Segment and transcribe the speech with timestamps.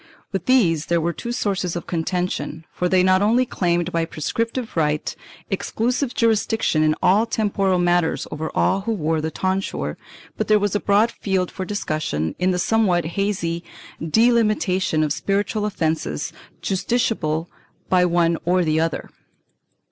[0.31, 4.75] With these there were two sources of contention, for they not only claimed by prescriptive
[4.75, 5.15] right
[5.51, 9.99] exclusive jurisdiction in all temporal matters over all who wore the tonsure,
[10.37, 13.63] but there was a broad field for discussion in the somewhat hazy
[14.03, 16.33] delimitation of spiritual offences
[16.63, 17.45] justiciable
[17.87, 19.11] by one or the other.